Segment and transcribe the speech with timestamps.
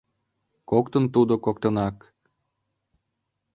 [0.69, 1.97] Коктын тудо коктынак